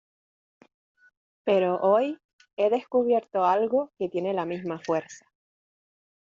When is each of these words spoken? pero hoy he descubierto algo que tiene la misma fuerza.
pero 1.43 1.79
hoy 1.81 2.17
he 2.57 2.71
descubierto 2.71 3.45
algo 3.45 3.91
que 3.99 4.09
tiene 4.09 4.33
la 4.33 4.45
misma 4.47 4.79
fuerza. 4.79 5.27